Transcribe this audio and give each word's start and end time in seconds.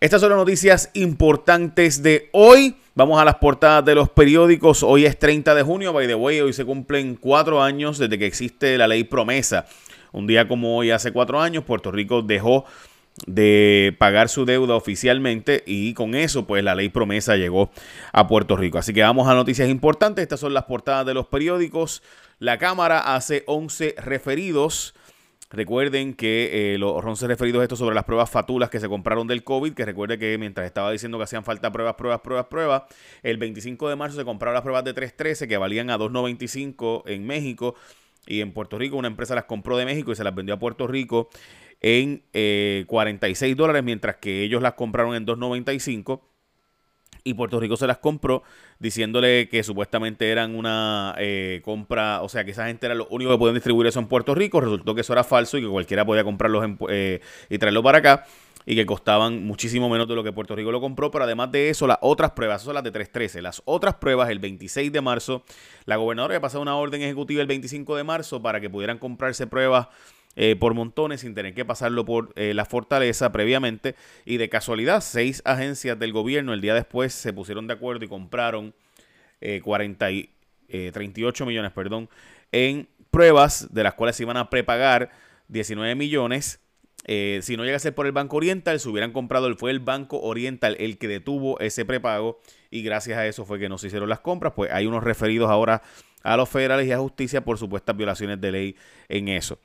Estas 0.00 0.20
son 0.20 0.30
las 0.30 0.38
noticias 0.38 0.90
importantes 0.94 2.02
de 2.02 2.28
hoy. 2.32 2.76
Vamos 2.94 3.20
a 3.20 3.24
las 3.24 3.36
portadas 3.36 3.84
de 3.84 3.94
los 3.94 4.10
periódicos. 4.10 4.82
Hoy 4.82 5.06
es 5.06 5.18
30 5.18 5.54
de 5.54 5.62
junio, 5.62 5.92
by 5.92 6.06
the 6.06 6.14
way. 6.14 6.40
Hoy 6.40 6.52
se 6.52 6.64
cumplen 6.64 7.14
cuatro 7.14 7.62
años 7.62 7.98
desde 7.98 8.18
que 8.18 8.26
existe 8.26 8.76
la 8.76 8.88
ley 8.88 9.04
promesa. 9.04 9.66
Un 10.12 10.26
día 10.26 10.48
como 10.48 10.76
hoy, 10.76 10.90
hace 10.90 11.12
cuatro 11.12 11.40
años, 11.40 11.64
Puerto 11.64 11.92
Rico 11.92 12.22
dejó 12.22 12.64
de 13.26 13.94
pagar 13.98 14.28
su 14.28 14.44
deuda 14.44 14.74
oficialmente 14.74 15.62
y 15.64 15.94
con 15.94 16.16
eso 16.16 16.46
pues 16.46 16.64
la 16.64 16.74
ley 16.74 16.88
promesa 16.88 17.36
llegó 17.36 17.70
a 18.12 18.26
Puerto 18.26 18.56
Rico. 18.56 18.78
Así 18.78 18.92
que 18.92 19.02
vamos 19.02 19.28
a 19.28 19.34
noticias 19.34 19.68
importantes. 19.68 20.22
Estas 20.22 20.40
son 20.40 20.54
las 20.54 20.64
portadas 20.64 21.06
de 21.06 21.14
los 21.14 21.26
periódicos. 21.26 22.02
La 22.40 22.58
Cámara 22.58 23.14
hace 23.14 23.44
11 23.46 23.94
referidos 23.98 24.94
Recuerden 25.54 26.14
que 26.14 26.74
eh, 26.74 26.78
los 26.78 27.04
11 27.04 27.28
referidos 27.28 27.62
estos 27.62 27.78
sobre 27.78 27.94
las 27.94 28.04
pruebas 28.04 28.28
fatulas 28.28 28.70
que 28.70 28.80
se 28.80 28.88
compraron 28.88 29.28
del 29.28 29.44
COVID, 29.44 29.72
que 29.72 29.84
recuerde 29.84 30.18
que 30.18 30.36
mientras 30.36 30.66
estaba 30.66 30.90
diciendo 30.90 31.16
que 31.18 31.24
hacían 31.24 31.44
falta 31.44 31.70
pruebas, 31.70 31.94
pruebas, 31.94 32.20
pruebas, 32.20 32.46
pruebas, 32.46 32.82
el 33.22 33.38
25 33.38 33.88
de 33.88 33.96
marzo 33.96 34.16
se 34.16 34.24
compraron 34.24 34.54
las 34.54 34.62
pruebas 34.62 34.84
de 34.84 34.94
313 34.94 35.46
que 35.46 35.56
valían 35.56 35.90
a 35.90 35.98
2.95 35.98 37.04
en 37.06 37.24
México 37.26 37.76
y 38.26 38.40
en 38.40 38.52
Puerto 38.52 38.78
Rico. 38.78 38.96
Una 38.96 39.08
empresa 39.08 39.34
las 39.34 39.44
compró 39.44 39.76
de 39.76 39.84
México 39.84 40.10
y 40.10 40.16
se 40.16 40.24
las 40.24 40.34
vendió 40.34 40.56
a 40.56 40.58
Puerto 40.58 40.88
Rico 40.88 41.28
en 41.80 42.24
46 42.86 43.52
eh, 43.52 43.54
dólares, 43.54 43.84
mientras 43.84 44.16
que 44.16 44.42
ellos 44.42 44.60
las 44.60 44.74
compraron 44.74 45.14
en 45.14 45.24
2.95 45.24 46.20
y 47.24 47.34
Puerto 47.34 47.58
Rico 47.58 47.76
se 47.76 47.86
las 47.86 47.98
compró 47.98 48.42
diciéndole 48.78 49.48
que 49.48 49.62
supuestamente 49.62 50.30
eran 50.30 50.54
una 50.54 51.14
eh, 51.18 51.62
compra, 51.64 52.20
o 52.22 52.28
sea, 52.28 52.44
que 52.44 52.50
esa 52.50 52.66
gente 52.66 52.84
era 52.84 52.94
lo 52.94 53.06
único 53.08 53.30
que 53.30 53.38
podían 53.38 53.54
distribuir 53.54 53.86
eso 53.86 53.98
en 53.98 54.06
Puerto 54.06 54.34
Rico. 54.34 54.60
Resultó 54.60 54.94
que 54.94 55.00
eso 55.00 55.14
era 55.14 55.24
falso 55.24 55.56
y 55.56 55.62
que 55.62 55.68
cualquiera 55.68 56.04
podía 56.04 56.22
comprarlos 56.22 56.64
eh, 56.90 57.20
y 57.48 57.58
traerlo 57.58 57.82
para 57.82 57.98
acá 57.98 58.26
y 58.66 58.74
que 58.74 58.86
costaban 58.86 59.44
muchísimo 59.44 59.88
menos 59.88 60.06
de 60.08 60.14
lo 60.14 60.22
que 60.22 60.32
Puerto 60.32 60.54
Rico 60.54 60.72
lo 60.72 60.80
compró, 60.80 61.10
pero 61.10 61.24
además 61.24 61.52
de 61.52 61.70
eso, 61.70 61.86
las 61.86 61.98
otras 62.00 62.32
pruebas, 62.32 62.62
son 62.62 62.74
las 62.74 62.84
de 62.84 62.90
313, 62.90 63.42
las 63.42 63.62
otras 63.66 63.96
pruebas 63.96 64.30
el 64.30 64.38
26 64.38 64.90
de 64.90 65.00
marzo, 65.02 65.44
la 65.84 65.96
gobernadora 65.96 66.32
había 66.32 66.40
pasado 66.40 66.62
una 66.62 66.76
orden 66.76 67.02
ejecutiva 67.02 67.42
el 67.42 67.46
25 67.46 67.96
de 67.96 68.04
marzo 68.04 68.40
para 68.40 68.60
que 68.60 68.70
pudieran 68.70 68.98
comprarse 68.98 69.46
pruebas 69.46 69.88
eh, 70.36 70.56
por 70.56 70.74
montones 70.74 71.20
sin 71.20 71.34
tener 71.34 71.54
que 71.54 71.64
pasarlo 71.64 72.04
por 72.04 72.32
eh, 72.36 72.54
la 72.54 72.64
fortaleza 72.64 73.30
previamente. 73.30 73.94
Y 74.24 74.36
de 74.36 74.48
casualidad, 74.48 75.00
seis 75.00 75.42
agencias 75.44 75.98
del 75.98 76.12
gobierno 76.12 76.52
el 76.52 76.60
día 76.60 76.74
después 76.74 77.12
se 77.12 77.32
pusieron 77.32 77.66
de 77.66 77.74
acuerdo 77.74 78.04
y 78.04 78.08
compraron 78.08 78.74
40 79.62 80.08
eh, 80.08 80.90
38 80.92 81.44
millones 81.44 81.70
perdón, 81.72 82.08
en 82.50 82.88
pruebas 83.10 83.74
de 83.74 83.82
las 83.82 83.92
cuales 83.92 84.16
se 84.16 84.22
iban 84.22 84.38
a 84.38 84.48
prepagar 84.48 85.10
19 85.48 85.94
millones. 85.94 86.60
si 87.06 87.56
no 87.56 87.64
llega 87.64 87.76
a 87.76 87.80
ser 87.80 87.94
por 87.94 88.06
el 88.06 88.12
Banco 88.12 88.38
Oriental, 88.38 88.80
se 88.80 88.88
hubieran 88.88 89.12
comprado, 89.12 89.54
fue 89.54 89.70
el 89.70 89.80
Banco 89.80 90.18
Oriental 90.20 90.76
el 90.80 90.96
que 90.96 91.08
detuvo 91.08 91.60
ese 91.60 91.84
prepago 91.84 92.40
y 92.70 92.82
gracias 92.82 93.18
a 93.18 93.26
eso 93.26 93.44
fue 93.44 93.58
que 93.58 93.68
no 93.68 93.76
se 93.76 93.88
hicieron 93.88 94.08
las 94.08 94.20
compras. 94.20 94.54
Pues 94.56 94.72
hay 94.72 94.86
unos 94.86 95.04
referidos 95.04 95.50
ahora 95.50 95.82
a 96.22 96.36
los 96.38 96.48
federales 96.48 96.88
y 96.88 96.92
a 96.92 96.98
justicia 96.98 97.44
por 97.44 97.58
supuestas 97.58 97.96
violaciones 97.96 98.40
de 98.40 98.50
ley 98.50 98.76
en 99.08 99.28
eso. 99.28 99.58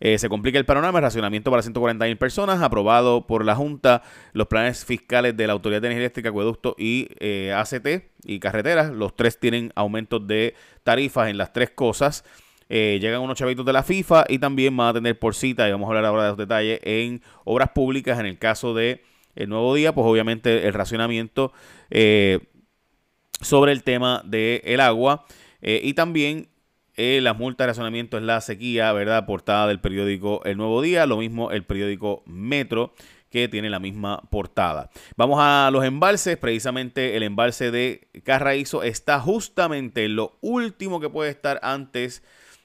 Eh, 0.00 0.18
se 0.18 0.28
complica 0.28 0.58
el 0.58 0.66
panorama, 0.66 0.98
el 0.98 1.04
racionamiento 1.04 1.50
para 1.50 1.62
140.000 1.62 2.18
personas, 2.18 2.62
aprobado 2.62 3.26
por 3.26 3.44
la 3.44 3.54
Junta 3.54 4.02
los 4.32 4.46
planes 4.46 4.84
fiscales 4.84 5.36
de 5.36 5.46
la 5.46 5.54
Autoridad 5.54 5.80
de 5.80 5.88
Energía 5.88 6.04
Eléctrica, 6.04 6.28
Acueducto 6.28 6.74
y 6.78 7.08
eh, 7.18 7.52
ACT 7.54 8.10
y 8.24 8.38
Carreteras. 8.38 8.92
Los 8.92 9.16
tres 9.16 9.38
tienen 9.38 9.72
aumentos 9.74 10.26
de 10.26 10.54
tarifas 10.84 11.28
en 11.30 11.38
las 11.38 11.52
tres 11.52 11.70
cosas. 11.70 12.24
Eh, 12.68 12.98
llegan 13.00 13.20
unos 13.20 13.38
chavitos 13.38 13.64
de 13.64 13.72
la 13.72 13.82
FIFA 13.82 14.24
y 14.28 14.38
también 14.38 14.76
van 14.76 14.88
a 14.88 14.94
tener 14.94 15.18
por 15.18 15.34
cita, 15.34 15.68
y 15.68 15.72
vamos 15.72 15.86
a 15.86 15.88
hablar 15.90 16.04
ahora 16.04 16.24
de 16.24 16.28
los 16.30 16.38
detalles, 16.38 16.80
en 16.82 17.22
obras 17.44 17.70
públicas. 17.70 18.18
En 18.18 18.26
el 18.26 18.38
caso 18.38 18.74
de 18.74 19.02
el 19.34 19.48
nuevo 19.48 19.74
día, 19.74 19.94
pues 19.94 20.06
obviamente 20.06 20.66
el 20.66 20.74
racionamiento 20.74 21.52
sobre 23.40 23.72
el 23.72 23.82
tema 23.82 24.22
del 24.24 24.80
agua. 24.80 25.26
y 25.60 25.94
también 25.94 26.48
eh, 26.96 27.20
la 27.22 27.34
multa 27.34 27.64
de 27.64 27.68
razonamiento 27.68 28.16
es 28.16 28.22
la 28.22 28.40
sequía, 28.40 28.92
¿verdad? 28.92 29.26
Portada 29.26 29.66
del 29.66 29.80
periódico 29.80 30.42
El 30.44 30.56
Nuevo 30.56 30.80
Día, 30.82 31.06
lo 31.06 31.18
mismo 31.18 31.50
el 31.50 31.64
periódico 31.64 32.22
Metro 32.26 32.92
que 33.30 33.48
tiene 33.48 33.68
la 33.68 33.80
misma 33.80 34.22
portada. 34.30 34.88
Vamos 35.16 35.38
a 35.40 35.68
los 35.70 35.84
embalses, 35.84 36.36
precisamente 36.38 37.16
el 37.16 37.22
embalse 37.22 37.70
de 37.70 38.08
Carraízo 38.24 38.82
está 38.82 39.20
justamente 39.20 40.08
lo 40.08 40.38
último 40.40 41.00
que 41.00 41.10
puede 41.10 41.30
estar 41.30 41.60
antes 41.62 42.22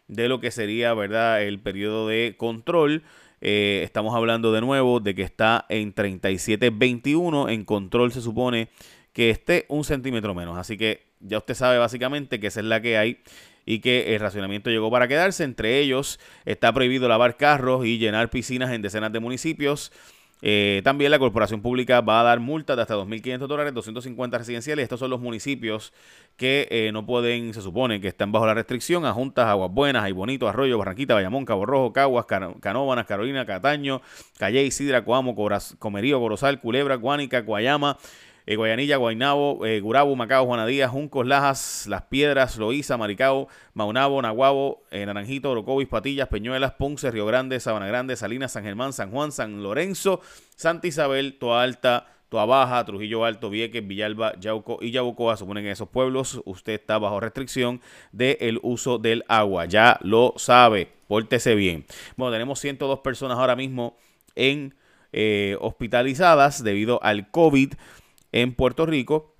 de 0.07 0.27
lo 0.27 0.39
que 0.39 0.51
sería, 0.51 0.93
¿verdad? 0.93 1.41
El 1.43 1.59
periodo 1.59 2.07
de 2.07 2.35
control. 2.37 3.03
Eh, 3.41 3.81
estamos 3.83 4.15
hablando 4.15 4.53
de 4.53 4.61
nuevo 4.61 4.99
de 4.99 5.15
que 5.15 5.23
está 5.23 5.65
en 5.69 5.95
37.21. 5.95 7.51
En 7.51 7.65
control 7.65 8.11
se 8.11 8.21
supone 8.21 8.69
que 9.13 9.29
esté 9.29 9.65
un 9.67 9.83
centímetro 9.83 10.35
menos. 10.35 10.57
Así 10.57 10.77
que 10.77 11.07
ya 11.19 11.37
usted 11.37 11.55
sabe 11.55 11.77
básicamente 11.79 12.39
que 12.39 12.47
esa 12.47 12.59
es 12.59 12.65
la 12.65 12.81
que 12.81 12.97
hay 12.97 13.21
y 13.65 13.79
que 13.79 14.15
el 14.15 14.19
racionamiento 14.19 14.69
llegó 14.69 14.89
para 14.91 15.07
quedarse. 15.07 15.43
Entre 15.43 15.79
ellos 15.79 16.19
está 16.45 16.73
prohibido 16.73 17.07
lavar 17.07 17.37
carros 17.37 17.85
y 17.85 17.97
llenar 17.97 18.29
piscinas 18.29 18.71
en 18.71 18.81
decenas 18.81 19.11
de 19.11 19.19
municipios. 19.19 19.91
Eh, 20.43 20.81
también 20.83 21.11
la 21.11 21.19
corporación 21.19 21.61
pública 21.61 22.01
va 22.01 22.21
a 22.21 22.23
dar 22.23 22.39
multas 22.39 22.75
de 22.75 22.81
hasta 22.81 22.95
2.500 22.95 23.47
dólares, 23.47 23.73
250 23.73 24.37
residenciales. 24.39 24.83
Estos 24.83 24.99
son 24.99 25.11
los 25.11 25.21
municipios 25.21 25.93
que 26.35 26.67
eh, 26.71 26.91
no 26.91 27.05
pueden, 27.05 27.53
se 27.53 27.61
supone 27.61 28.01
que 28.01 28.07
están 28.07 28.31
bajo 28.31 28.47
la 28.47 28.55
restricción. 28.55 29.05
A 29.05 29.13
Juntas, 29.13 29.45
Aguas 29.45 29.71
Buenas, 29.71 30.03
Hay 30.03 30.13
Bonito, 30.13 30.47
Arroyo, 30.47 30.77
Barranquita, 30.79 31.13
Bayamón, 31.13 31.45
Cabo 31.45 31.65
Rojo, 31.65 31.93
Caguas, 31.93 32.25
Canóbanas, 32.25 33.05
Carolina, 33.05 33.45
Cataño, 33.45 34.01
Calle, 34.39 34.69
Sidra, 34.71 35.05
Coamo, 35.05 35.35
Comerío, 35.77 36.19
Corozal, 36.19 36.59
Culebra, 36.59 36.95
Guánica, 36.95 37.41
Guayama, 37.41 37.97
eh, 38.45 38.55
Guayanilla, 38.55 38.97
Guaynabo, 38.97 39.65
eh, 39.65 39.79
Gurabo, 39.81 40.15
Macao, 40.15 40.45
Juanadías, 40.45 40.89
Juncos, 40.89 41.27
Lajas, 41.27 41.85
Las 41.87 42.03
Piedras, 42.03 42.57
Loíza, 42.57 42.97
Maricao, 42.97 43.47
Maunabo, 43.73 44.21
Naguabo, 44.21 44.83
eh, 44.91 45.05
Naranjito, 45.05 45.51
Orocovis, 45.51 45.87
Patillas, 45.87 46.27
Peñuelas, 46.27 46.73
Ponce, 46.73 47.11
Río 47.11 47.25
Grande, 47.25 47.59
Sabana 47.59 47.87
Grande, 47.87 48.15
Salinas, 48.15 48.51
San 48.51 48.63
Germán, 48.63 48.93
San 48.93 49.11
Juan, 49.11 49.31
San 49.31 49.61
Lorenzo, 49.61 50.21
Santa 50.55 50.87
Isabel, 50.87 51.37
Toa 51.37 51.61
Alta, 51.61 52.07
Toa 52.29 52.45
Baja, 52.45 52.83
Trujillo 52.85 53.25
Alto, 53.25 53.49
Vieques, 53.49 53.85
Villalba, 53.85 54.33
Yauco 54.39 54.79
y 54.81 54.91
Yabucoa. 54.91 55.37
Suponen 55.37 55.65
en 55.65 55.71
esos 55.71 55.89
pueblos 55.89 56.41
usted 56.45 56.73
está 56.73 56.97
bajo 56.97 57.19
restricción 57.19 57.81
del 58.11 58.59
uso 58.63 58.97
del 58.97 59.23
agua. 59.27 59.65
Ya 59.65 59.99
lo 60.01 60.33
sabe, 60.37 60.87
pórtese 61.07 61.55
bien. 61.55 61.85
Bueno, 62.15 62.31
tenemos 62.31 62.59
102 62.59 62.99
personas 62.99 63.37
ahora 63.37 63.55
mismo 63.55 63.97
en 64.35 64.73
hospitalizadas 65.59 66.63
debido 66.63 67.03
al 67.03 67.29
COVID 67.31 67.73
en 68.31 68.53
Puerto 68.53 68.85
Rico. 68.85 69.35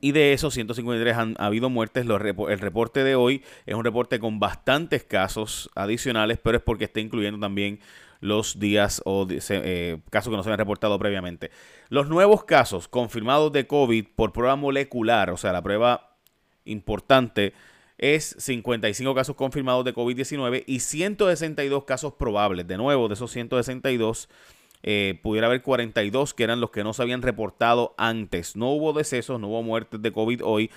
Y 0.00 0.12
de 0.12 0.32
esos 0.32 0.54
153 0.54 1.16
han 1.16 1.34
habido 1.38 1.70
muertes. 1.70 2.06
el 2.06 2.58
reporte 2.58 3.04
de 3.04 3.14
hoy 3.14 3.42
es 3.66 3.74
un 3.74 3.84
reporte 3.84 4.18
con 4.18 4.40
bastantes 4.40 5.04
casos 5.04 5.70
adicionales, 5.74 6.38
pero 6.42 6.56
es 6.56 6.62
porque 6.62 6.84
está 6.84 7.00
incluyendo 7.00 7.38
también 7.38 7.80
los 8.22 8.60
días 8.60 9.02
o 9.04 9.26
eh, 9.28 10.00
casos 10.10 10.30
que 10.30 10.36
no 10.36 10.42
se 10.42 10.48
habían 10.48 10.60
reportado 10.60 10.98
previamente. 10.98 11.50
Los 11.88 12.08
nuevos 12.08 12.44
casos 12.44 12.88
confirmados 12.88 13.52
de 13.52 13.66
COVID 13.66 14.06
por 14.14 14.32
prueba 14.32 14.56
molecular, 14.56 15.30
o 15.30 15.36
sea, 15.36 15.52
la 15.52 15.60
prueba 15.60 16.16
importante, 16.64 17.52
es 17.98 18.36
55 18.38 19.14
casos 19.14 19.36
confirmados 19.36 19.84
de 19.84 19.92
COVID-19 19.92 20.64
y 20.66 20.80
162 20.80 21.84
casos 21.84 22.14
probables. 22.14 22.66
De 22.66 22.76
nuevo, 22.76 23.08
de 23.08 23.14
esos 23.14 23.30
162 23.30 24.28
eh, 24.82 25.18
pudiera 25.22 25.46
haber 25.46 25.62
42 25.62 26.34
que 26.34 26.44
eran 26.44 26.60
los 26.60 26.70
que 26.70 26.84
no 26.84 26.92
se 26.92 27.02
habían 27.02 27.22
reportado 27.22 27.94
antes. 27.98 28.56
No 28.56 28.70
hubo 28.70 28.92
decesos, 28.92 29.40
no 29.40 29.48
hubo 29.48 29.62
muertes 29.62 30.02
de 30.02 30.12
COVID 30.12 30.42
hoy. 30.44 30.70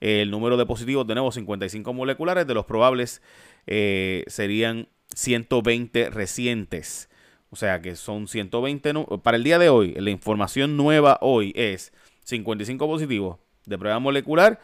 el 0.00 0.30
número 0.30 0.56
de 0.56 0.64
positivos, 0.64 1.06
de 1.06 1.14
nuevo, 1.14 1.32
55 1.32 1.92
moleculares. 1.92 2.46
De 2.46 2.54
los 2.54 2.66
probables 2.66 3.20
eh, 3.66 4.24
serían 4.28 4.88
120 5.14 6.10
recientes. 6.10 7.08
O 7.50 7.56
sea 7.56 7.80
que 7.80 7.96
son 7.96 8.28
120. 8.28 8.92
Para 9.22 9.36
el 9.36 9.44
día 9.44 9.58
de 9.58 9.70
hoy, 9.70 9.94
la 9.94 10.10
información 10.10 10.76
nueva 10.76 11.18
hoy 11.20 11.52
es 11.56 11.92
55 12.24 12.86
positivos 12.86 13.38
de 13.66 13.78
prueba 13.78 13.98
molecular 13.98 14.60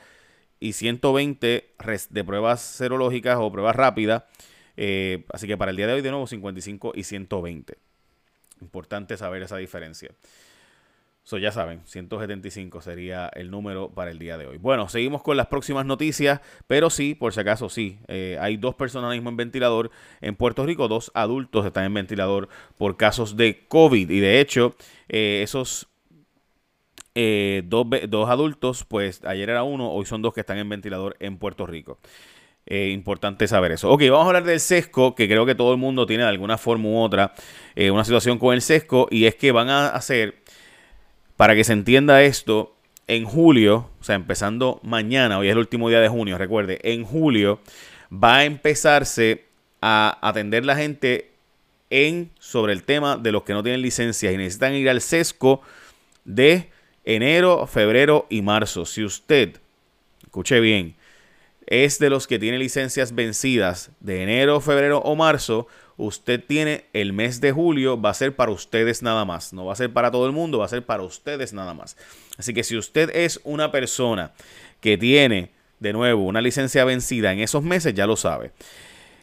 y 0.60 0.72
120 0.72 1.74
de 2.10 2.24
pruebas 2.24 2.60
serológicas 2.60 3.38
o 3.40 3.50
pruebas 3.50 3.74
rápidas. 3.74 4.24
Eh, 4.76 5.24
así 5.32 5.46
que 5.46 5.56
para 5.56 5.70
el 5.70 5.76
día 5.76 5.86
de 5.86 5.94
hoy, 5.94 6.02
de 6.02 6.10
nuevo, 6.10 6.26
55 6.26 6.92
y 6.94 7.04
120. 7.04 7.76
Importante 8.60 9.16
saber 9.16 9.42
esa 9.42 9.56
diferencia. 9.56 10.10
So, 11.26 11.38
ya 11.38 11.52
saben, 11.52 11.80
175 11.86 12.82
sería 12.82 13.30
el 13.34 13.50
número 13.50 13.88
para 13.88 14.10
el 14.10 14.18
día 14.18 14.36
de 14.36 14.46
hoy. 14.46 14.58
Bueno, 14.58 14.90
seguimos 14.90 15.22
con 15.22 15.38
las 15.38 15.46
próximas 15.46 15.86
noticias, 15.86 16.42
pero 16.66 16.90
sí, 16.90 17.14
por 17.14 17.32
si 17.32 17.40
acaso, 17.40 17.70
sí, 17.70 17.98
eh, 18.08 18.36
hay 18.38 18.58
dos 18.58 18.74
personas 18.74 19.10
mismo 19.10 19.30
en 19.30 19.38
ventilador 19.38 19.90
en 20.20 20.36
Puerto 20.36 20.66
Rico, 20.66 20.86
dos 20.86 21.10
adultos 21.14 21.64
están 21.64 21.84
en 21.84 21.94
ventilador 21.94 22.50
por 22.76 22.98
casos 22.98 23.38
de 23.38 23.64
COVID. 23.68 24.10
Y 24.10 24.20
de 24.20 24.38
hecho, 24.38 24.76
eh, 25.08 25.40
esos 25.42 25.88
eh, 27.14 27.62
dos, 27.64 27.86
dos 28.10 28.28
adultos, 28.28 28.84
pues 28.84 29.24
ayer 29.24 29.48
era 29.48 29.62
uno, 29.62 29.92
hoy 29.92 30.04
son 30.04 30.20
dos 30.20 30.34
que 30.34 30.40
están 30.40 30.58
en 30.58 30.68
ventilador 30.68 31.16
en 31.20 31.38
Puerto 31.38 31.64
Rico. 31.64 32.00
Eh, 32.66 32.90
importante 32.90 33.46
saber 33.46 33.72
eso. 33.72 33.90
Ok, 33.90 34.02
vamos 34.10 34.24
a 34.24 34.28
hablar 34.28 34.44
del 34.44 34.60
sesco, 34.60 35.14
que 35.14 35.28
creo 35.28 35.44
que 35.44 35.54
todo 35.54 35.72
el 35.72 35.78
mundo 35.78 36.06
tiene 36.06 36.22
de 36.22 36.30
alguna 36.30 36.56
forma 36.56 36.88
u 36.88 36.98
otra 36.98 37.34
eh, 37.76 37.90
una 37.90 38.04
situación 38.04 38.38
con 38.38 38.54
el 38.54 38.62
sesco, 38.62 39.06
y 39.10 39.26
es 39.26 39.34
que 39.34 39.52
van 39.52 39.68
a 39.68 39.88
hacer 39.88 40.36
para 41.36 41.54
que 41.54 41.64
se 41.64 41.72
entienda 41.72 42.22
esto, 42.22 42.74
en 43.06 43.24
julio, 43.24 43.90
o 44.00 44.04
sea, 44.04 44.14
empezando 44.14 44.80
mañana, 44.82 45.38
hoy 45.38 45.48
es 45.48 45.52
el 45.52 45.58
último 45.58 45.88
día 45.88 46.00
de 46.00 46.08
junio, 46.08 46.38
recuerde, 46.38 46.78
en 46.82 47.04
julio 47.04 47.60
va 48.10 48.38
a 48.38 48.44
empezarse 48.44 49.44
a 49.82 50.18
atender 50.22 50.64
la 50.64 50.76
gente 50.76 51.32
en 51.90 52.30
sobre 52.38 52.72
el 52.72 52.84
tema 52.84 53.16
de 53.16 53.32
los 53.32 53.42
que 53.42 53.52
no 53.52 53.62
tienen 53.62 53.82
licencia 53.82 54.32
y 54.32 54.36
necesitan 54.36 54.72
ir 54.72 54.88
al 54.88 55.00
sesco 55.02 55.60
de 56.24 56.70
enero, 57.04 57.66
febrero 57.66 58.26
y 58.30 58.40
marzo. 58.40 58.86
Si 58.86 59.04
usted, 59.04 59.60
escuche 60.22 60.60
bien, 60.60 60.96
es 61.66 61.98
de 61.98 62.10
los 62.10 62.26
que 62.26 62.38
tiene 62.38 62.58
licencias 62.58 63.14
vencidas 63.14 63.90
de 64.00 64.22
enero, 64.22 64.60
febrero 64.60 64.98
o 64.98 65.16
marzo, 65.16 65.66
usted 65.96 66.42
tiene 66.44 66.86
el 66.92 67.12
mes 67.12 67.40
de 67.40 67.52
julio, 67.52 68.00
va 68.00 68.10
a 68.10 68.14
ser 68.14 68.34
para 68.34 68.52
ustedes 68.52 69.02
nada 69.02 69.24
más. 69.24 69.52
No 69.52 69.64
va 69.64 69.72
a 69.72 69.76
ser 69.76 69.92
para 69.92 70.10
todo 70.10 70.26
el 70.26 70.32
mundo, 70.32 70.58
va 70.58 70.66
a 70.66 70.68
ser 70.68 70.84
para 70.84 71.02
ustedes 71.02 71.52
nada 71.52 71.74
más. 71.74 71.96
Así 72.36 72.52
que 72.52 72.64
si 72.64 72.76
usted 72.76 73.10
es 73.14 73.40
una 73.44 73.70
persona 73.70 74.32
que 74.80 74.98
tiene, 74.98 75.50
de 75.80 75.92
nuevo, 75.92 76.24
una 76.24 76.40
licencia 76.40 76.84
vencida 76.84 77.32
en 77.32 77.40
esos 77.40 77.62
meses, 77.62 77.94
ya 77.94 78.06
lo 78.06 78.16
sabe. 78.16 78.52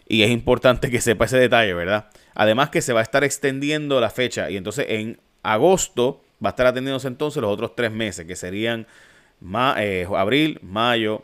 Y 0.07 0.23
es 0.23 0.31
importante 0.31 0.89
que 0.89 1.01
sepa 1.01 1.25
ese 1.25 1.38
detalle, 1.38 1.73
¿verdad? 1.73 2.09
Además 2.33 2.69
que 2.69 2.81
se 2.81 2.93
va 2.93 3.01
a 3.01 3.03
estar 3.03 3.23
extendiendo 3.23 3.99
la 3.99 4.09
fecha 4.09 4.49
y 4.49 4.57
entonces 4.57 4.85
en 4.89 5.19
agosto 5.43 6.21
va 6.43 6.49
a 6.49 6.51
estar 6.51 6.67
atendiéndose 6.67 7.07
entonces 7.07 7.41
los 7.41 7.51
otros 7.51 7.75
tres 7.75 7.91
meses, 7.91 8.25
que 8.25 8.35
serían 8.35 8.88
eh, 9.77 10.07
abril, 10.15 10.59
mayo 10.61 11.23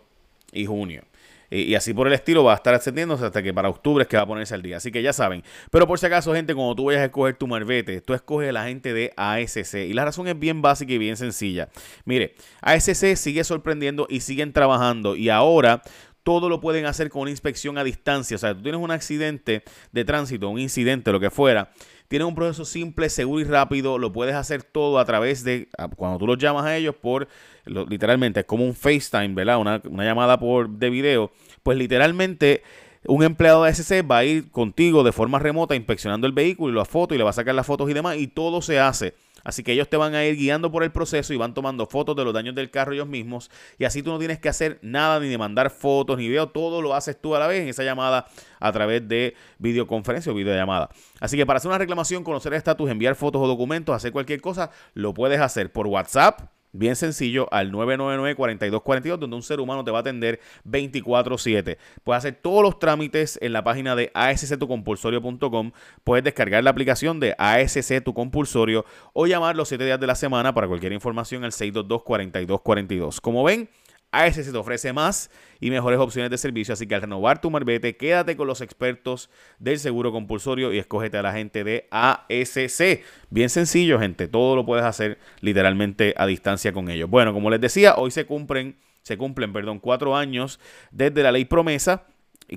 y 0.51 0.65
junio. 0.65 1.03
Y, 1.49 1.75
así 1.75 1.94
por 1.94 2.07
el 2.07 2.13
estilo 2.13 2.44
va 2.44 2.53
a 2.53 2.55
estar 2.55 2.73
ascendiéndose 2.73 3.25
hasta 3.25 3.41
que 3.41 3.53
para 3.53 3.69
octubre 3.69 4.03
es 4.03 4.07
que 4.07 4.17
va 4.17 4.23
a 4.23 4.27
ponerse 4.27 4.53
al 4.53 4.61
día. 4.61 4.77
Así 4.77 4.91
que 4.91 5.01
ya 5.01 5.13
saben. 5.13 5.44
Pero 5.71 5.88
por 5.88 5.99
si 5.99 6.05
acaso, 6.05 6.33
gente, 6.33 6.53
cuando 6.53 6.75
tú 6.75 6.85
vayas 6.85 7.01
a 7.01 7.05
escoger 7.05 7.35
tu 7.35 7.47
marbete, 7.47 8.01
tú 8.01 8.13
escoges 8.13 8.49
a 8.49 8.51
la 8.51 8.65
gente 8.65 8.94
de 8.94 9.13
ASC. 9.15 9.75
Y 9.75 9.94
la 9.94 10.05
razón 10.05 10.27
es 10.27 10.38
bien 10.38 10.61
básica 10.61 10.94
y 10.94 10.97
bien 10.97 11.17
sencilla. 11.17 11.69
Mire, 12.05 12.35
ASC 12.61 13.15
sigue 13.15 13.44
sorprendiendo 13.44 14.07
y 14.09 14.21
siguen 14.21 14.53
trabajando. 14.53 15.15
Y 15.15 15.29
ahora 15.29 15.81
todo 16.27 16.49
lo 16.49 16.59
pueden 16.59 16.85
hacer 16.85 17.09
con 17.09 17.21
una 17.21 17.31
inspección 17.31 17.77
a 17.77 17.85
distancia. 17.85 18.35
O 18.35 18.38
sea, 18.38 18.53
tú 18.53 18.61
tienes 18.61 18.81
un 18.81 18.91
accidente 18.91 19.63
de 19.93 20.03
tránsito, 20.03 20.50
un 20.50 20.59
incidente, 20.59 21.13
lo 21.13 21.21
que 21.21 21.29
fuera. 21.29 21.71
Tienes 22.09 22.27
un 22.27 22.35
proceso 22.35 22.65
simple, 22.65 23.09
seguro 23.09 23.39
y 23.39 23.45
rápido. 23.45 23.97
Lo 23.97 24.11
puedes 24.11 24.35
hacer 24.35 24.63
todo 24.63 25.00
a 25.00 25.05
través 25.05 25.45
de, 25.45 25.69
cuando 25.95 26.17
tú 26.17 26.27
los 26.27 26.38
llamas 26.38 26.65
a 26.65 26.75
ellos 26.75 26.95
por, 26.95 27.29
literalmente, 27.67 28.41
es 28.41 28.45
como 28.45 28.65
un 28.65 28.73
FaceTime, 28.73 29.33
¿verdad? 29.33 29.59
Una, 29.59 29.81
una 29.89 30.03
llamada 30.03 30.39
por, 30.39 30.69
de 30.69 30.89
video. 30.89 31.31
Pues 31.63 31.77
literalmente 31.77 32.63
un 33.05 33.23
empleado 33.23 33.63
de 33.63 33.73
SC 33.73 34.03
va 34.09 34.17
a 34.17 34.25
ir 34.25 34.51
contigo 34.51 35.03
de 35.03 35.11
forma 35.11 35.39
remota 35.39 35.75
inspeccionando 35.75 36.27
el 36.27 36.33
vehículo 36.33 36.73
y 36.73 36.75
la 36.75 36.85
foto 36.85 37.15
y 37.15 37.17
le 37.17 37.23
va 37.23 37.29
a 37.29 37.33
sacar 37.33 37.55
las 37.55 37.65
fotos 37.65 37.89
y 37.89 37.93
demás 37.93 38.17
y 38.17 38.27
todo 38.27 38.61
se 38.61 38.79
hace 38.79 39.13
Así 39.47 39.63
que 39.63 39.71
ellos 39.71 39.87
te 39.87 39.95
van 39.95 40.13
a 40.13 40.25
ir 40.25 40.35
guiando 40.35 40.69
por 40.73 40.83
el 40.83 40.91
proceso 40.91 41.33
y 41.33 41.37
van 41.37 41.53
tomando 41.53 41.85
fotos 41.85 42.17
de 42.17 42.25
los 42.25 42.33
daños 42.33 42.53
del 42.53 42.69
carro 42.69 42.91
ellos 42.91 43.07
mismos. 43.07 43.49
Y 43.77 43.85
así 43.85 44.03
tú 44.03 44.11
no 44.11 44.19
tienes 44.19 44.39
que 44.39 44.49
hacer 44.49 44.77
nada, 44.81 45.21
ni 45.21 45.29
de 45.29 45.37
mandar 45.37 45.69
fotos, 45.69 46.17
ni 46.17 46.27
video. 46.27 46.49
Todo 46.49 46.81
lo 46.81 46.93
haces 46.93 47.17
tú 47.21 47.33
a 47.33 47.39
la 47.39 47.47
vez 47.47 47.61
en 47.61 47.69
esa 47.69 47.83
llamada 47.83 48.27
a 48.59 48.71
través 48.73 49.07
de 49.07 49.35
videoconferencia 49.57 50.33
o 50.33 50.35
videollamada. 50.35 50.89
Así 51.21 51.37
que 51.37 51.45
para 51.45 51.57
hacer 51.57 51.69
una 51.69 51.77
reclamación, 51.77 52.25
conocer 52.25 52.51
el 52.51 52.57
estatus, 52.57 52.89
enviar 52.89 53.15
fotos 53.15 53.41
o 53.41 53.47
documentos, 53.47 53.95
hacer 53.95 54.11
cualquier 54.11 54.41
cosa, 54.41 54.69
lo 54.93 55.13
puedes 55.13 55.39
hacer 55.39 55.71
por 55.71 55.87
WhatsApp 55.87 56.41
Bien 56.73 56.95
sencillo, 56.95 57.47
al 57.51 57.71
999-4242, 57.71 59.17
donde 59.17 59.35
un 59.35 59.41
ser 59.41 59.59
humano 59.59 59.83
te 59.83 59.91
va 59.91 59.99
a 59.99 60.01
atender 60.01 60.39
24-7. 60.65 61.77
Puedes 62.03 62.17
hacer 62.17 62.35
todos 62.41 62.61
los 62.61 62.77
trámites 62.77 63.39
en 63.41 63.53
la 63.53 63.63
página 63.63 63.95
de 63.95 64.11
asctucompulsorio.com. 64.13 65.71
Puedes 66.03 66.23
descargar 66.23 66.63
la 66.63 66.69
aplicación 66.69 67.19
de 67.19 67.35
ASC 67.37 68.03
Tu 68.03 68.13
Compulsorio 68.13 68.85
o 69.13 69.27
llamar 69.27 69.55
los 69.55 69.69
7 69.69 69.85
días 69.85 69.99
de 69.99 70.07
la 70.07 70.15
semana 70.15 70.53
para 70.53 70.67
cualquier 70.67 70.91
información 70.91 71.43
al 71.43 71.51
622-4242. 71.51 73.21
Como 73.21 73.43
ven, 73.43 73.69
ASC 74.12 74.51
te 74.51 74.57
ofrece 74.57 74.94
más 74.94 75.30
y 75.59 75.69
mejores 75.69 76.00
opciones 76.00 76.31
de 76.31 76.38
servicio, 76.38 76.74
así 76.74 76.88
que 76.88 76.95
al 76.95 77.01
renovar 77.01 77.42
tu 77.42 77.51
marbete, 77.51 77.98
quédate 77.98 78.38
con 78.38 78.48
los 78.48 78.62
expertos 78.62 79.30
del 79.59 79.80
seguro 79.80 80.12
compulsorio 80.12 80.74
y 80.74 80.77
escógete 80.77 81.18
a 81.18 81.21
la 81.21 81.33
gente 81.33 81.63
de 81.63 81.88
ASC. 81.92 83.04
Bien 83.30 83.50
sencillo, 83.50 84.00
gente, 84.00 84.27
todo 84.27 84.56
lo 84.56 84.65
puedes 84.65 84.86
hacer 84.86 85.18
literalmente 85.42 86.13
a 86.18 86.25
distancia 86.25 86.71
con 86.74 86.89
ellos. 86.89 87.09
Bueno, 87.09 87.33
como 87.33 87.50
les 87.50 87.59
decía, 87.59 87.95
hoy 87.95 88.12
se 88.12 88.25
cumplen, 88.25 88.77
se 89.01 89.18
cumplen, 89.18 89.51
perdón, 89.54 89.80
cuatro 89.80 90.15
años 90.15 90.60
desde 90.92 91.24
la 91.24 91.31
ley 91.31 91.45
promesa 91.45 92.06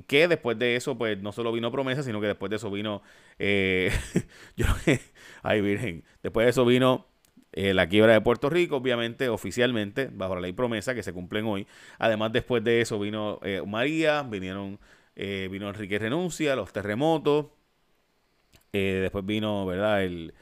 que 0.07 0.27
después 0.27 0.57
de 0.57 0.75
eso, 0.77 0.97
pues 0.97 1.21
no 1.21 1.31
solo 1.33 1.51
vino 1.51 1.71
promesa, 1.71 2.01
sino 2.01 2.21
que 2.21 2.27
después 2.27 2.49
de 2.49 2.55
eso 2.55 2.71
vino, 2.71 3.01
eh, 3.39 3.91
yo, 4.55 4.65
ay 5.43 5.61
virgen, 5.61 6.03
después 6.23 6.45
de 6.45 6.51
eso 6.51 6.65
vino 6.65 7.07
eh, 7.53 7.73
la 7.73 7.87
quiebra 7.87 8.13
de 8.13 8.21
Puerto 8.21 8.49
Rico, 8.49 8.77
obviamente, 8.77 9.29
oficialmente, 9.29 10.09
bajo 10.11 10.35
la 10.35 10.41
ley 10.41 10.53
promesa 10.53 10.95
que 10.95 11.03
se 11.03 11.13
cumplen 11.13 11.45
hoy. 11.45 11.67
Además, 11.99 12.31
después 12.31 12.63
de 12.63 12.81
eso 12.81 12.99
vino 12.99 13.39
eh, 13.43 13.61
María, 13.65 14.23
vinieron, 14.23 14.79
eh, 15.15 15.49
vino 15.51 15.67
Enrique 15.67 15.99
Renuncia, 15.99 16.55
los 16.55 16.71
terremotos. 16.71 17.47
después 18.71 19.25
vino, 19.25 19.65
¿verdad? 19.65 20.03
El, 20.03 20.33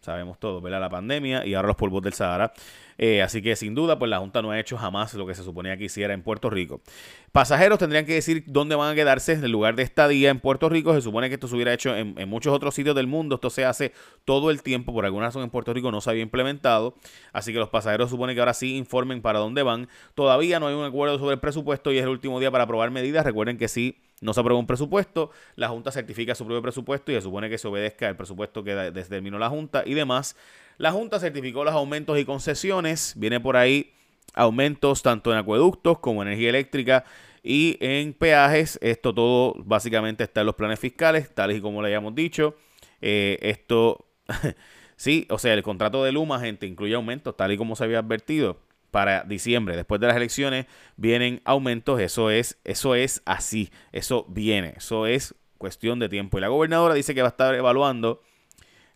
sabemos 0.00 0.38
todo, 0.38 0.60
¿verdad? 0.60 0.80
La 0.80 0.88
pandemia 0.88 1.44
y 1.44 1.54
ahora 1.54 1.68
los 1.68 1.76
polvos 1.76 2.02
del 2.02 2.12
Sahara. 2.12 2.52
Eh, 2.98 3.22
así 3.22 3.40
que 3.40 3.54
sin 3.56 3.74
duda, 3.74 3.98
pues 3.98 4.10
la 4.10 4.18
Junta 4.18 4.42
no 4.42 4.50
ha 4.50 4.58
hecho 4.58 4.76
jamás 4.76 5.14
lo 5.14 5.26
que 5.26 5.34
se 5.34 5.44
suponía 5.44 5.76
que 5.76 5.84
hiciera 5.84 6.12
en 6.12 6.22
Puerto 6.22 6.50
Rico. 6.50 6.82
Pasajeros 7.30 7.78
tendrían 7.78 8.04
que 8.04 8.14
decir 8.14 8.42
dónde 8.46 8.74
van 8.74 8.92
a 8.92 8.94
quedarse 8.96 9.32
en 9.34 9.44
el 9.44 9.52
lugar 9.52 9.76
de 9.76 9.84
estadía 9.84 10.30
en 10.30 10.40
Puerto 10.40 10.68
Rico. 10.68 10.92
Se 10.94 11.00
supone 11.00 11.28
que 11.28 11.34
esto 11.34 11.46
se 11.46 11.54
hubiera 11.54 11.72
hecho 11.72 11.94
en, 11.94 12.28
muchos 12.28 12.52
otros 12.52 12.74
sitios 12.74 12.96
del 12.96 13.06
mundo. 13.06 13.36
Esto 13.36 13.50
se 13.50 13.64
hace 13.64 13.92
todo 14.24 14.50
el 14.50 14.62
tiempo. 14.62 14.92
Por 14.92 15.04
alguna 15.04 15.26
razón 15.26 15.44
en 15.44 15.50
Puerto 15.50 15.72
Rico 15.72 15.92
no 15.92 16.00
se 16.00 16.10
había 16.10 16.22
implementado. 16.22 16.94
Así 17.32 17.52
que 17.52 17.58
los 17.58 17.68
pasajeros 17.68 18.10
supone 18.10 18.34
que 18.34 18.40
ahora 18.40 18.54
sí 18.54 18.76
informen 18.76 19.22
para 19.22 19.38
dónde 19.38 19.62
van. 19.62 19.88
Todavía 20.14 20.58
no 20.58 20.66
hay 20.66 20.74
un 20.74 20.84
acuerdo 20.84 21.18
sobre 21.18 21.34
el 21.34 21.40
presupuesto 21.40 21.92
y 21.92 21.98
es 21.98 22.02
el 22.02 22.10
último 22.10 22.40
día 22.40 22.50
para 22.50 22.64
aprobar 22.64 22.90
medidas. 22.90 23.24
Recuerden 23.24 23.58
que 23.58 23.68
sí 23.68 23.98
no 24.20 24.34
se 24.34 24.40
aprueba 24.40 24.58
un 24.58 24.66
presupuesto, 24.66 25.30
la 25.54 25.68
Junta 25.68 25.92
certifica 25.92 26.34
su 26.34 26.44
propio 26.44 26.62
presupuesto 26.62 27.12
y 27.12 27.14
se 27.14 27.22
supone 27.22 27.48
que 27.48 27.58
se 27.58 27.68
obedezca 27.68 28.08
el 28.08 28.16
presupuesto 28.16 28.64
que 28.64 28.74
determinó 28.74 29.38
la 29.38 29.48
Junta 29.48 29.82
y 29.86 29.94
demás. 29.94 30.36
La 30.78 30.92
Junta 30.92 31.18
certificó 31.18 31.64
los 31.64 31.74
aumentos 31.74 32.18
y 32.18 32.24
concesiones. 32.24 33.14
Viene 33.16 33.40
por 33.40 33.56
ahí 33.56 33.92
aumentos 34.34 35.02
tanto 35.02 35.32
en 35.32 35.38
acueductos 35.38 35.98
como 35.98 36.22
en 36.22 36.28
energía 36.28 36.50
eléctrica 36.50 37.04
y 37.42 37.76
en 37.80 38.14
peajes. 38.14 38.78
Esto 38.80 39.12
todo 39.12 39.54
básicamente 39.64 40.22
está 40.22 40.40
en 40.40 40.46
los 40.46 40.54
planes 40.54 40.78
fiscales, 40.78 41.34
tales 41.34 41.58
y 41.58 41.60
como 41.60 41.82
le 41.82 41.88
hayamos 41.88 42.14
dicho. 42.14 42.54
Eh, 43.00 43.38
esto, 43.42 44.06
sí, 44.96 45.26
o 45.30 45.38
sea, 45.38 45.54
el 45.54 45.64
contrato 45.64 46.04
de 46.04 46.12
Luma, 46.12 46.38
gente, 46.38 46.66
incluye 46.66 46.94
aumentos, 46.94 47.36
tal 47.36 47.52
y 47.52 47.56
como 47.56 47.74
se 47.74 47.82
había 47.82 47.98
advertido 47.98 48.60
para 48.92 49.24
diciembre. 49.24 49.74
Después 49.74 50.00
de 50.00 50.06
las 50.06 50.16
elecciones 50.16 50.66
vienen 50.96 51.42
aumentos. 51.44 52.00
Eso 52.00 52.30
es, 52.30 52.56
eso 52.62 52.94
es 52.94 53.20
así. 53.26 53.70
Eso 53.90 54.26
viene. 54.28 54.74
Eso 54.76 55.06
es 55.06 55.34
cuestión 55.58 55.98
de 55.98 56.08
tiempo. 56.08 56.38
Y 56.38 56.40
la 56.40 56.48
gobernadora 56.48 56.94
dice 56.94 57.16
que 57.16 57.22
va 57.22 57.28
a 57.28 57.30
estar 57.30 57.56
evaluando 57.56 58.20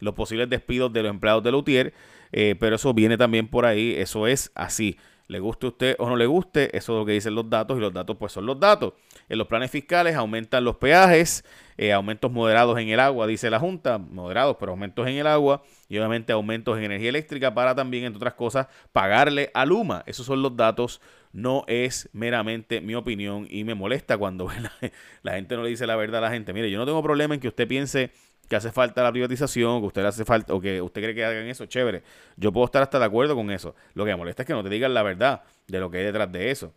los 0.03 0.15
posibles 0.15 0.51
despidos 0.51 0.93
de 0.93 1.03
los 1.03 1.11
empleados 1.11 1.43
de 1.43 1.53
Lutier, 1.53 1.95
eh, 2.33 2.57
pero 2.59 2.77
eso 2.77 2.93
viene 2.93 3.17
también 3.17 3.49
por 3.49 3.65
ahí, 3.65 3.95
eso 3.97 4.27
es 4.27 4.51
así. 4.55 4.99
Le 5.29 5.39
guste 5.39 5.67
a 5.67 5.69
usted 5.71 5.97
o 5.99 6.09
no 6.09 6.17
le 6.17 6.27
guste, 6.27 6.77
eso 6.77 6.93
es 6.93 6.99
lo 6.99 7.07
que 7.07 7.13
dicen 7.13 7.35
los 7.35 7.49
datos 7.49 7.79
y 7.79 7.81
los 7.81 7.93
datos 7.93 8.17
pues 8.19 8.33
son 8.33 8.45
los 8.45 8.59
datos. 8.59 8.95
En 9.29 9.39
los 9.39 9.47
planes 9.47 9.71
fiscales 9.71 10.17
aumentan 10.17 10.65
los 10.65 10.77
peajes, 10.77 11.45
eh, 11.79 11.93
aumentos 11.93 12.31
moderados 12.31 12.79
en 12.79 12.89
el 12.89 13.01
agua, 13.01 13.27
dice 13.27 13.49
la 13.49 13.61
Junta, 13.61 13.97
moderados, 13.97 14.57
pero 14.59 14.73
aumentos 14.73 15.07
en 15.07 15.15
el 15.15 15.27
agua 15.27 15.63
y 15.89 15.97
obviamente 15.97 16.33
aumentos 16.33 16.77
en 16.77 16.85
energía 16.85 17.11
eléctrica 17.11 17.55
para 17.55 17.75
también, 17.75 18.05
entre 18.05 18.19
otras 18.19 18.35
cosas, 18.35 18.67
pagarle 18.91 19.51
a 19.55 19.65
Luma. 19.65 20.03
Esos 20.07 20.27
son 20.27 20.43
los 20.43 20.55
datos, 20.57 21.01
no 21.33 21.65
es 21.69 22.11
meramente 22.13 22.81
mi 22.81 22.95
opinión 22.95 23.47
y 23.49 23.65
me 23.65 23.75
molesta 23.75 24.19
cuando 24.19 24.51
la, 24.61 24.73
la 25.23 25.33
gente 25.33 25.55
no 25.57 25.63
le 25.63 25.71
dice 25.71 25.87
la 25.87 25.97
verdad 25.97 26.19
a 26.19 26.29
la 26.29 26.31
gente. 26.31 26.53
Mire, 26.53 26.71
yo 26.71 26.79
no 26.79 26.85
tengo 26.85 27.03
problema 27.03 27.35
en 27.35 27.41
que 27.41 27.49
usted 27.49 27.69
piense 27.69 28.11
que 28.49 28.57
hace 28.57 28.73
falta 28.73 29.03
la 29.03 29.13
privatización, 29.13 29.81
que 29.81 29.87
usted 29.87 30.05
hace 30.05 30.25
falta, 30.25 30.55
o 30.55 30.61
que 30.61 30.83
usted 30.83 31.01
cree 31.03 31.15
que 31.15 31.25
hagan 31.25 31.47
eso, 31.47 31.67
chévere. 31.67 32.03
Yo 32.37 32.53
puedo 32.53 32.67
estar 32.67 32.83
hasta 32.83 32.99
de 32.99 33.05
acuerdo 33.05 33.35
con 33.35 33.51
eso. 33.51 33.75
Lo 33.95 34.05
que 34.05 34.11
me 34.11 34.17
molesta 34.17 34.43
es 34.43 34.47
que 34.47 34.53
no 34.53 34.63
te 34.63 34.69
digan 34.69 34.93
la 34.95 35.03
verdad 35.03 35.43
de 35.69 35.81
lo 35.81 35.91
que 35.91 35.99
hay 35.99 36.05
detrás 36.05 36.31
de 36.31 36.51
eso. 36.51 36.73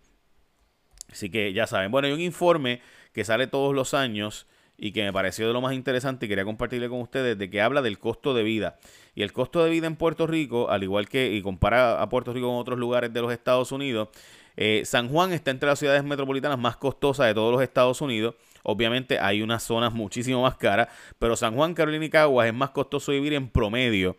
Así 1.12 1.30
que 1.30 1.54
ya 1.54 1.68
saben. 1.68 1.92
Bueno, 1.92 2.08
hay 2.08 2.14
un 2.14 2.22
informe 2.22 2.82
que 3.14 3.24
sale 3.24 3.48
todos 3.48 3.76
los 3.76 3.94
años 3.94 4.48
y 4.78 4.92
que 4.92 5.04
me 5.04 5.14
pareció 5.14 5.48
de 5.48 5.54
lo 5.54 5.62
más 5.62 5.74
interesante 5.74 6.26
y 6.26 6.30
quería 6.30 6.44
compartirle 6.44 6.90
con 6.90 7.00
ustedes 7.00 7.38
de 7.38 7.50
que 7.50 7.62
habla 7.62 7.82
del 7.82 8.00
costo 8.00 8.34
de 8.34 8.44
vida. 8.44 8.78
Y 9.14 9.24
el 9.24 9.32
costo 9.32 9.64
de 9.64 9.70
vida 9.70 9.88
en 9.88 9.96
Puerto 9.96 10.28
Rico, 10.28 10.70
al 10.70 10.84
igual 10.84 11.08
que 11.08 11.32
y 11.32 11.42
compara 11.42 12.02
a 12.02 12.10
Puerto 12.10 12.34
Rico 12.34 12.48
con 12.48 12.58
otros 12.58 12.78
lugares 12.78 13.14
de 13.14 13.22
los 13.22 13.32
Estados 13.32 13.72
Unidos, 13.72 14.10
eh, 14.58 14.84
San 14.86 15.10
Juan 15.10 15.34
está 15.34 15.52
entre 15.52 15.70
las 15.70 15.80
ciudades 15.80 16.04
metropolitanas 16.04 16.58
más 16.58 16.78
costosas 16.78 17.28
de 17.28 17.34
todos 17.34 17.52
los 17.52 17.62
Estados 17.62 18.02
Unidos. 18.02 18.36
Obviamente 18.66 19.20
hay 19.20 19.42
unas 19.42 19.64
zonas 19.64 19.94
muchísimo 19.94 20.42
más 20.42 20.56
caras, 20.56 20.90
pero 21.20 21.36
San 21.36 21.56
Juan, 21.56 21.74
Carolina 21.74 22.06
y 22.06 22.10
Caguas 22.10 22.48
es 22.48 22.54
más 22.54 22.72
costoso 22.72 23.12
vivir 23.12 23.34
en 23.34 23.50
promedio 23.50 24.18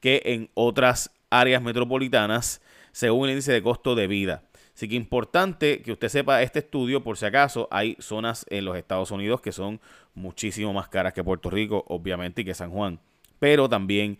que 0.00 0.22
en 0.24 0.50
otras 0.54 1.10
áreas 1.30 1.62
metropolitanas 1.62 2.60
según 2.92 3.28
el 3.28 3.32
índice 3.32 3.52
de 3.52 3.62
costo 3.62 3.94
de 3.94 4.06
vida. 4.06 4.42
Así 4.74 4.88
que 4.88 4.96
importante 4.96 5.82
que 5.82 5.92
usted 5.92 6.08
sepa 6.08 6.42
este 6.42 6.60
estudio, 6.60 7.02
por 7.02 7.18
si 7.18 7.26
acaso, 7.26 7.68
hay 7.70 7.96
zonas 8.00 8.46
en 8.48 8.64
los 8.64 8.76
Estados 8.76 9.10
Unidos 9.10 9.40
que 9.40 9.52
son 9.52 9.80
muchísimo 10.14 10.72
más 10.72 10.88
caras 10.88 11.12
que 11.12 11.22
Puerto 11.22 11.50
Rico, 11.50 11.84
obviamente, 11.88 12.42
y 12.42 12.44
que 12.44 12.54
San 12.54 12.70
Juan. 12.70 12.98
Pero 13.38 13.68
también 13.68 14.18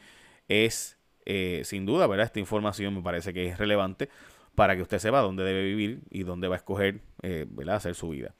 es 0.48 0.98
eh, 1.24 1.62
sin 1.64 1.86
duda, 1.86 2.06
¿verdad? 2.06 2.26
Esta 2.26 2.40
información 2.40 2.94
me 2.94 3.02
parece 3.02 3.32
que 3.32 3.46
es 3.46 3.58
relevante 3.58 4.08
para 4.54 4.76
que 4.76 4.82
usted 4.82 4.98
sepa 4.98 5.20
dónde 5.20 5.44
debe 5.44 5.64
vivir 5.64 6.00
y 6.10 6.24
dónde 6.24 6.48
va 6.48 6.56
a 6.56 6.58
escoger, 6.58 7.00
eh, 7.22 7.46
¿verdad? 7.48 7.76
Hacer 7.76 7.94
su 7.94 8.10
vida. 8.10 8.34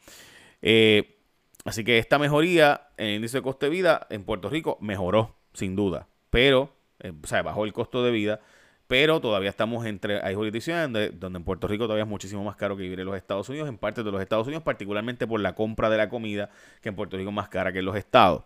Eh, 0.60 1.18
así 1.64 1.84
que 1.84 1.98
esta 1.98 2.18
mejoría 2.18 2.88
en 2.96 3.06
el 3.06 3.14
índice 3.16 3.38
de 3.38 3.42
coste 3.42 3.66
de 3.66 3.70
vida 3.70 4.06
en 4.10 4.24
Puerto 4.24 4.48
Rico 4.48 4.78
mejoró, 4.80 5.36
sin 5.52 5.76
duda, 5.76 6.08
pero, 6.30 6.74
o 7.22 7.26
sea, 7.26 7.42
bajó 7.42 7.64
el 7.64 7.72
costo 7.72 8.04
de 8.04 8.10
vida, 8.10 8.40
pero 8.86 9.20
todavía 9.20 9.50
estamos 9.50 9.86
entre, 9.86 10.20
hay 10.22 10.34
jurisdicciones 10.34 10.82
donde, 10.82 11.10
donde, 11.10 11.38
en 11.38 11.44
Puerto 11.44 11.66
Rico 11.66 11.84
todavía 11.84 12.04
es 12.04 12.08
muchísimo 12.10 12.44
más 12.44 12.56
caro 12.56 12.76
que 12.76 12.82
vivir 12.82 13.00
en 13.00 13.06
los 13.06 13.16
Estados 13.16 13.48
Unidos, 13.48 13.68
en 13.68 13.78
parte 13.78 14.02
de 14.02 14.10
los 14.10 14.20
Estados 14.20 14.46
Unidos, 14.46 14.62
particularmente 14.62 15.26
por 15.26 15.40
la 15.40 15.54
compra 15.54 15.88
de 15.88 15.96
la 15.96 16.08
comida, 16.08 16.50
que 16.80 16.90
en 16.90 16.94
Puerto 16.94 17.16
Rico 17.16 17.30
es 17.30 17.34
más 17.34 17.48
cara 17.48 17.72
que 17.72 17.78
en 17.78 17.86
los 17.86 17.96
estados. 17.96 18.42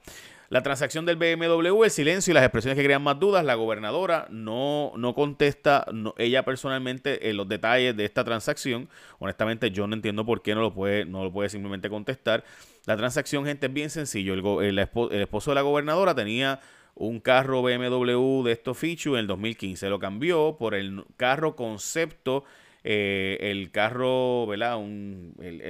La 0.49 0.63
transacción 0.63 1.05
del 1.07 1.17
BMW, 1.17 1.85
el 1.85 1.91
silencio 1.91 2.31
y 2.31 2.35
las 2.35 2.45
expresiones 2.45 2.77
que 2.77 2.85
crean 2.85 3.03
más 3.03 3.19
dudas, 3.19 3.45
la 3.45 3.55
gobernadora 3.57 4.29
no, 4.31 4.93
no 4.97 5.13
contesta 5.13 5.85
ella 6.19 6.45
personalmente 6.45 7.29
en 7.29 7.37
los 7.37 7.49
detalles 7.49 7.97
de 7.97 8.05
esta 8.05 8.23
transacción. 8.23 8.89
Honestamente, 9.19 9.73
yo 9.73 9.89
no 9.89 9.95
entiendo 9.95 10.25
por 10.25 10.43
qué 10.43 10.55
no 10.55 10.61
lo 10.61 10.73
puede, 10.73 11.05
no 11.05 11.25
lo 11.25 11.33
puede 11.33 11.49
simplemente 11.49 11.91
contestar. 11.91 12.45
La 12.85 12.97
transacción, 12.97 13.45
gente, 13.45 13.67
es 13.67 13.73
bien 13.73 13.91
sencillo. 13.91 14.61
El, 14.61 14.79
esposo, 14.79 15.51
de 15.51 15.55
la 15.57 15.63
gobernadora 15.63 16.15
tenía 16.15 16.61
un 16.95 17.19
carro 17.19 17.63
BMW 17.63 18.45
de 18.45 18.53
estos 18.53 18.79
features 18.79 19.15
en 19.15 19.21
el 19.21 19.27
2015. 19.27 19.89
Lo 19.89 19.99
cambió 19.99 20.57
por 20.57 20.77
el 20.77 21.05
carro 21.17 21.57
concepto, 21.57 22.45
eh, 22.85 23.39
el 23.41 23.73
carro, 23.73 24.47
¿verdad? 24.47 24.77
Un, 24.77 25.35
el, 25.41 25.61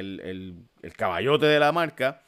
el 0.82 0.92
caballote 0.96 1.46
de 1.46 1.58
la 1.58 1.72
marca, 1.72 2.22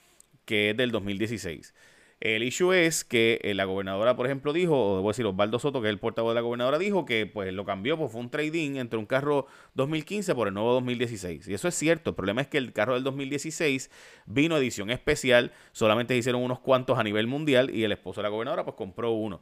que 0.47 0.71
es 0.71 0.76
del 0.78 0.90
2016. 0.93 1.75
El 2.21 2.43
issue 2.43 2.73
es 2.73 3.05
que 3.05 3.41
eh, 3.45 3.55
la 3.55 3.65
gobernadora, 3.65 4.17
por 4.17 4.27
ejemplo, 4.27 4.53
dijo, 4.53 4.75
o 4.77 4.97
debo 4.97 5.09
decir, 5.09 5.25
Osvaldo 5.25 5.61
Soto, 5.61 5.81
que 5.81 5.87
es 5.87 5.93
el 5.93 6.01
portavoz 6.01 6.33
de 6.33 6.35
la 6.35 6.41
gobernadora, 6.41 6.77
dijo 6.79 7.05
que 7.05 7.27
pues 7.27 7.53
lo 7.53 7.65
cambió, 7.65 7.97
pues 7.97 8.11
fue 8.11 8.21
un 8.21 8.31
trading 8.31 8.77
entre 8.77 8.99
un 8.99 9.07
carro 9.07 9.47
2015 9.75 10.35
por 10.35 10.49
el 10.49 10.55
nuevo 10.55 10.73
2016. 10.73 11.47
Y 11.47 11.55
eso 11.55 11.69
es 11.69 11.77
cierto. 11.77 12.11
El 12.11 12.17
problema 12.17 12.41
es 12.41 12.49
que 12.49 12.59
el 12.59 12.73
carro 12.73 12.95
del 12.95 13.05
2016 13.05 13.91
vino 14.27 14.57
edición 14.57 14.91
especial, 14.91 15.53
solamente 15.71 16.17
hicieron 16.17 16.43
unos 16.43 16.59
cuantos 16.59 16.99
a 16.99 17.05
nivel 17.05 17.29
mundial 17.29 17.71
y 17.73 17.85
el 17.85 17.93
esposo 17.93 18.21
de 18.21 18.25
la 18.25 18.31
gobernadora 18.31 18.65
pues 18.65 18.77
compró 18.77 19.13
uno. 19.13 19.41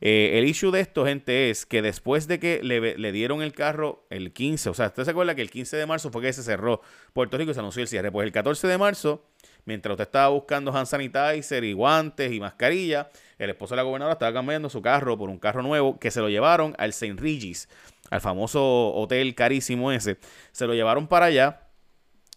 Eh, 0.00 0.38
el 0.38 0.46
issue 0.46 0.70
de 0.70 0.80
esto, 0.80 1.04
gente, 1.04 1.50
es 1.50 1.66
que 1.66 1.82
después 1.82 2.26
de 2.26 2.38
que 2.38 2.60
le, 2.62 2.96
le, 2.96 3.12
dieron 3.12 3.42
el 3.42 3.52
carro 3.52 4.06
el 4.10 4.32
15, 4.32 4.70
o 4.70 4.74
sea, 4.74 4.86
usted 4.86 5.04
se 5.04 5.10
acuerda 5.10 5.34
que 5.34 5.42
el 5.42 5.50
15 5.50 5.76
de 5.76 5.86
marzo 5.86 6.10
fue 6.10 6.22
que 6.22 6.32
se 6.32 6.42
cerró 6.42 6.80
Puerto 7.12 7.36
Rico 7.36 7.50
y 7.50 7.54
se 7.54 7.60
anunció 7.60 7.82
el 7.82 7.88
cierre. 7.88 8.10
Pues 8.10 8.24
el 8.24 8.32
14 8.32 8.66
de 8.66 8.78
marzo 8.78 9.24
Mientras 9.66 9.92
usted 9.92 10.04
estaba 10.04 10.28
buscando 10.28 10.76
hand 10.76 10.86
sanitizer 10.86 11.64
y 11.64 11.72
guantes 11.72 12.32
y 12.32 12.40
mascarilla, 12.40 13.08
el 13.38 13.50
esposo 13.50 13.74
de 13.74 13.76
la 13.76 13.82
gobernadora 13.82 14.12
estaba 14.12 14.32
cambiando 14.32 14.68
su 14.68 14.82
carro 14.82 15.16
por 15.16 15.30
un 15.30 15.38
carro 15.38 15.62
nuevo 15.62 15.98
que 15.98 16.10
se 16.10 16.20
lo 16.20 16.28
llevaron 16.28 16.74
al 16.78 16.90
St. 16.90 17.14
Regis, 17.20 17.68
al 18.10 18.20
famoso 18.20 18.92
hotel 18.94 19.34
carísimo 19.34 19.90
ese. 19.90 20.18
Se 20.52 20.66
lo 20.66 20.74
llevaron 20.74 21.08
para 21.08 21.26
allá, 21.26 21.68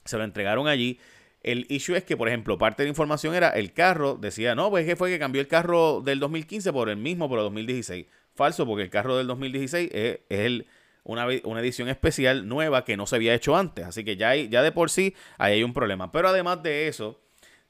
se 0.06 0.18
lo 0.18 0.24
entregaron 0.24 0.68
allí. 0.68 1.00
El 1.44 1.66
issue 1.70 1.96
es 1.96 2.04
que, 2.04 2.18
por 2.18 2.28
ejemplo, 2.28 2.58
parte 2.58 2.84
de 2.84 2.88
la 2.88 2.92
información 2.92 3.36
era 3.36 3.50
el 3.50 3.74
carro, 3.74 4.16
decía, 4.16 4.56
no, 4.56 4.70
pues 4.70 4.86
que 4.86 4.96
fue 4.96 5.10
que 5.10 5.20
cambió 5.20 5.42
el 5.42 5.48
carro 5.48 6.02
del 6.02 6.20
2015 6.20 6.74
por 6.74 6.90
el 6.90 6.98
mismo, 6.98 7.30
por 7.30 7.40
el 7.40 7.46
2016. 7.46 8.06
Falso, 8.36 8.66
porque 8.66 8.84
el 8.84 8.90
carro 8.90 9.18
del 9.18 9.28
2016 9.28 9.90
es, 9.94 10.20
el, 10.30 10.68
una, 11.08 11.26
una, 11.46 11.62
edición 11.62 11.88
especial 11.88 12.48
nueva 12.48 12.84
que 12.84 12.98
no 12.98 13.08
se 13.08 13.16
había 13.16 13.34
hecho 13.34 13.56
antes. 13.56 13.86
Así 13.86 14.04
que 14.04 14.18
ya, 14.18 14.30
hay, 14.30 14.50
ya 14.50 14.62
de 14.62 14.72
por 14.72 14.90
sí 14.90 15.16
ahí 15.38 15.54
hay 15.54 15.64
un 15.64 15.74
problema. 15.74 16.12
Pero 16.12 16.28
además 16.28 16.62
de 16.62 16.88
eso, 16.88 17.20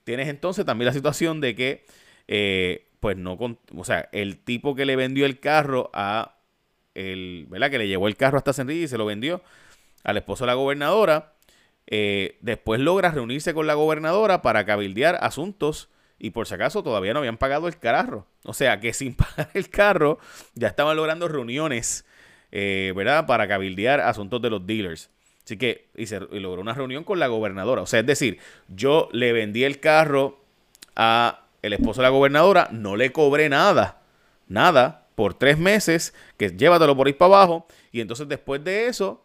tienes 0.03 0.27
entonces 0.27 0.65
también 0.65 0.87
la 0.87 0.93
situación 0.93 1.39
de 1.39 1.55
que, 1.55 1.85
eh, 2.27 2.87
pues 2.99 3.15
no, 3.15 3.37
o 3.75 3.83
sea, 3.85 4.09
el 4.11 4.39
tipo 4.39 4.75
que 4.75 4.85
le 4.85 4.95
vendió 4.95 5.25
el 5.25 5.39
carro 5.39 5.91
a 5.93 6.39
el, 6.95 7.45
¿verdad? 7.47 7.69
Que 7.69 7.77
le 7.77 7.87
llevó 7.87 8.07
el 8.07 8.17
carro 8.17 8.39
hasta 8.39 8.53
Senrillo 8.53 8.85
y 8.85 8.87
se 8.87 8.97
lo 8.97 9.05
vendió 9.05 9.43
al 10.03 10.17
esposo 10.17 10.43
de 10.43 10.47
la 10.47 10.53
gobernadora. 10.55 11.35
Eh, 11.85 12.37
después 12.41 12.81
logra 12.81 13.11
reunirse 13.11 13.53
con 13.53 13.67
la 13.67 13.75
gobernadora 13.75 14.41
para 14.41 14.65
cabildear 14.65 15.19
asuntos 15.21 15.89
y 16.17 16.31
por 16.31 16.47
si 16.47 16.55
acaso 16.55 16.83
todavía 16.83 17.13
no 17.13 17.19
habían 17.19 17.37
pagado 17.37 17.67
el 17.67 17.77
carro. 17.77 18.25
O 18.43 18.53
sea 18.53 18.79
que 18.79 18.93
sin 18.93 19.13
pagar 19.15 19.51
el 19.53 19.69
carro 19.69 20.17
ya 20.55 20.69
estaban 20.69 20.97
logrando 20.97 21.27
reuniones 21.27 22.03
eh, 22.59 22.91
¿verdad? 22.95 23.27
Para 23.27 23.47
cabildear 23.47 23.99
asuntos 23.99 24.41
de 24.41 24.49
los 24.49 24.65
dealers. 24.65 25.11
Así 25.45 25.57
que 25.57 25.85
y 25.95 26.39
logró 26.39 26.59
una 26.59 26.73
reunión 26.73 27.03
con 27.03 27.19
la 27.19 27.27
gobernadora. 27.27 27.83
O 27.83 27.85
sea, 27.85 27.99
es 27.99 28.05
decir, 28.07 28.39
yo 28.67 29.09
le 29.11 29.31
vendí 29.31 29.63
el 29.63 29.79
carro 29.79 30.39
a 30.95 31.43
el 31.61 31.73
esposo 31.73 32.01
de 32.01 32.07
la 32.07 32.09
gobernadora, 32.09 32.67
no 32.71 32.95
le 32.95 33.11
cobré 33.11 33.47
nada, 33.47 34.01
nada, 34.47 35.05
por 35.13 35.35
tres 35.35 35.59
meses, 35.59 36.15
que 36.35 36.49
llévatelo 36.49 36.97
por 36.97 37.05
ahí 37.05 37.13
para 37.13 37.35
abajo. 37.35 37.67
Y 37.91 38.01
entonces 38.01 38.27
después 38.27 38.63
de 38.63 38.87
eso, 38.87 39.23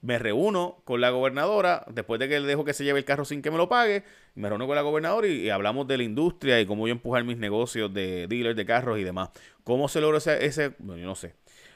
me 0.00 0.18
reúno 0.18 0.80
con 0.84 1.02
la 1.02 1.10
gobernadora, 1.10 1.84
después 1.90 2.18
de 2.18 2.30
que 2.30 2.40
le 2.40 2.46
dejo 2.46 2.64
que 2.64 2.72
se 2.72 2.84
lleve 2.84 2.98
el 2.98 3.04
carro 3.04 3.26
sin 3.26 3.42
que 3.42 3.50
me 3.50 3.58
lo 3.58 3.68
pague, 3.68 4.04
me 4.34 4.48
reúno 4.48 4.66
con 4.66 4.74
la 4.74 4.82
gobernadora 4.82 5.26
y, 5.26 5.50
hablamos 5.50 5.86
de 5.86 5.98
la 5.98 6.04
industria 6.04 6.58
y 6.62 6.64
cómo 6.64 6.88
yo 6.88 6.92
empujar 6.92 7.24
mis 7.24 7.36
negocios 7.36 7.92
de 7.92 8.26
dealers 8.26 8.56
de 8.56 8.64
carros 8.64 8.98
y 8.98 9.04
demás. 9.04 9.28
¿Cómo 9.64 9.86
se 9.86 10.00
logró 10.00 10.16
ese, 10.16 10.46
ese 10.46 10.72
bueno, 10.78 11.02
yo 11.02 11.06
no 11.06 11.14
sé. 11.14 11.34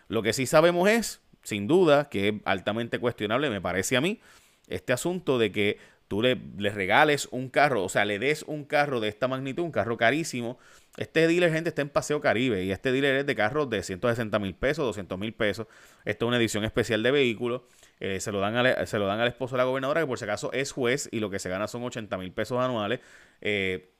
Lo 0.08 0.22
que 0.22 0.32
sí 0.32 0.46
sabemos 0.46 0.88
es, 0.88 1.20
sin 1.42 1.66
duda, 1.66 2.08
que 2.08 2.28
es 2.28 2.34
altamente 2.44 2.98
cuestionable, 2.98 3.50
me 3.50 3.60
parece 3.60 3.96
a 3.96 4.00
mí, 4.00 4.20
este 4.68 4.92
asunto 4.92 5.38
de 5.38 5.52
que 5.52 5.78
tú 6.08 6.22
le, 6.22 6.36
regales 6.70 7.28
un 7.30 7.48
carro, 7.48 7.84
o 7.84 7.88
sea, 7.88 8.04
le 8.04 8.18
des 8.18 8.44
un 8.46 8.64
carro 8.64 9.00
de 9.00 9.08
esta 9.08 9.28
magnitud, 9.28 9.62
un 9.62 9.72
carro 9.72 9.96
carísimo. 9.96 10.58
Este 10.96 11.26
dealer, 11.26 11.50
gente, 11.52 11.70
está 11.70 11.82
en 11.82 11.88
Paseo 11.88 12.20
Caribe 12.20 12.62
y 12.64 12.70
este 12.70 12.92
dealer 12.92 13.16
es 13.16 13.26
de 13.26 13.34
carros 13.34 13.68
de 13.68 13.82
160 13.82 14.38
mil 14.38 14.54
pesos, 14.54 14.84
200 14.84 15.18
mil 15.18 15.32
pesos. 15.32 15.66
Esto 16.04 16.26
es 16.26 16.28
una 16.28 16.36
edición 16.36 16.64
especial 16.64 17.02
de 17.02 17.10
vehículos. 17.10 17.62
Eh, 18.00 18.20
se, 18.20 18.32
lo 18.32 18.40
dan 18.40 18.56
al, 18.56 18.86
se 18.86 18.98
lo 18.98 19.06
dan 19.06 19.20
al 19.20 19.28
esposo 19.28 19.56
de 19.56 19.58
la 19.58 19.64
gobernadora, 19.64 20.00
que 20.00 20.06
por 20.06 20.18
si 20.18 20.24
acaso 20.24 20.52
es 20.52 20.72
juez 20.72 21.08
y 21.10 21.20
lo 21.20 21.30
que 21.30 21.38
se 21.38 21.48
gana 21.48 21.66
son 21.66 21.82
80 21.82 22.16
mil 22.18 22.32
pesos 22.32 22.62
anuales. 22.62 23.00
Eh, 23.40 23.93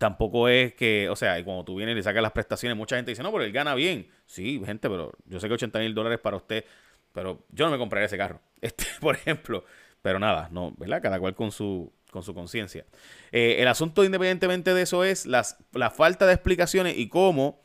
Tampoco 0.00 0.48
es 0.48 0.72
que, 0.72 1.10
o 1.10 1.14
sea, 1.14 1.44
cuando 1.44 1.62
tú 1.62 1.76
vienes 1.76 1.92
y 1.92 1.96
le 1.96 2.02
sacas 2.02 2.22
las 2.22 2.32
prestaciones, 2.32 2.74
mucha 2.74 2.96
gente 2.96 3.10
dice, 3.10 3.22
no, 3.22 3.30
pero 3.30 3.44
él 3.44 3.52
gana 3.52 3.74
bien. 3.74 4.08
Sí, 4.24 4.58
gente, 4.64 4.88
pero 4.88 5.12
yo 5.26 5.38
sé 5.38 5.46
que 5.46 5.52
80 5.52 5.78
mil 5.78 5.94
dólares 5.94 6.18
para 6.18 6.38
usted, 6.38 6.64
pero 7.12 7.44
yo 7.50 7.66
no 7.66 7.70
me 7.70 7.76
compraría 7.76 8.06
ese 8.06 8.16
carro, 8.16 8.40
este, 8.62 8.86
por 8.98 9.16
ejemplo. 9.16 9.62
Pero 10.00 10.18
nada, 10.18 10.48
no, 10.50 10.72
¿verdad? 10.78 11.02
Cada 11.02 11.20
cual 11.20 11.34
con 11.34 11.52
su 11.52 11.92
con 12.10 12.22
su 12.22 12.32
conciencia. 12.32 12.86
Eh, 13.30 13.56
el 13.58 13.68
asunto, 13.68 14.02
independientemente 14.02 14.72
de 14.72 14.80
eso, 14.80 15.04
es 15.04 15.26
las, 15.26 15.58
la 15.72 15.90
falta 15.90 16.26
de 16.26 16.32
explicaciones 16.32 16.96
y 16.96 17.10
cómo 17.10 17.60